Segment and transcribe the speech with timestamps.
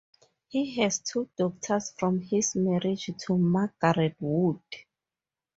[0.47, 4.63] He has two daughters from his marriage to Margaret Wood.